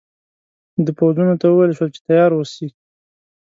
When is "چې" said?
1.95-2.01